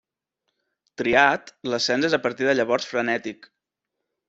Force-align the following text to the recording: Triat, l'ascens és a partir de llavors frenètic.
Triat, 1.01 1.51
l'ascens 1.71 2.09
és 2.11 2.17
a 2.19 2.21
partir 2.25 2.49
de 2.51 2.57
llavors 2.59 2.91
frenètic. 2.95 3.49